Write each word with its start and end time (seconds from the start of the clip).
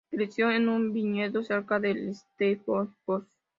Creció 0.09 0.49
en 0.49 0.67
un 0.67 0.93
viñedo 0.93 1.43
cerca 1.43 1.79
de 1.79 2.11
Stellenbosch. 2.11 2.89